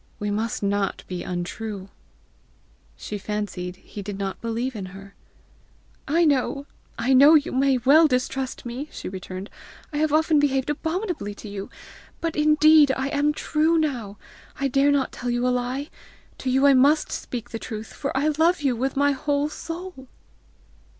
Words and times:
We 0.17 0.31
must 0.31 0.63
not 0.63 1.03
be 1.07 1.21
untrue!" 1.21 1.89
She 2.97 3.19
fancied 3.19 3.75
he 3.75 4.01
did 4.01 4.17
not 4.17 4.41
believe 4.41 4.75
in 4.75 4.87
her. 4.97 5.13
"I 6.07 6.25
know! 6.25 6.65
I 6.97 7.13
know! 7.13 7.35
you 7.35 7.51
may 7.51 7.77
well 7.77 8.07
distrust 8.07 8.65
me!" 8.65 8.89
she 8.91 9.07
returned. 9.07 9.47
"I 9.93 9.97
have 9.97 10.11
often 10.11 10.39
behaved 10.39 10.71
abominably 10.71 11.35
to 11.35 11.47
you! 11.49 11.69
But 12.19 12.35
indeed 12.35 12.91
I 12.97 13.09
am 13.09 13.31
true 13.31 13.77
now! 13.77 14.17
I 14.59 14.67
dare 14.67 14.89
not 14.91 15.11
tell 15.11 15.29
you 15.29 15.47
a 15.47 15.49
lie. 15.49 15.91
To 16.39 16.49
you 16.49 16.65
I 16.65 16.73
MUST 16.73 17.11
speak 17.11 17.51
the 17.51 17.59
truth, 17.59 17.93
for 17.93 18.11
I 18.17 18.29
love 18.29 18.63
you 18.63 18.75
with 18.75 18.97
my 18.97 19.11
whole 19.11 19.49
soul." 19.49 20.07